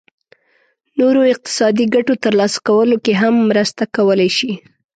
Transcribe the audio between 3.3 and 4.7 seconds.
مرسته کولای شي.